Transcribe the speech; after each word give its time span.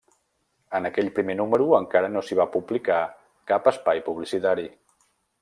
En 0.77 0.87
aquell 0.87 1.11
primer 1.19 1.35
número 1.41 1.67
encara 1.79 2.09
no 2.15 2.23
s'hi 2.29 2.39
va 2.41 2.47
publicar 2.57 2.99
cap 3.53 3.71
espai 3.75 4.03
publicitari. 4.09 4.69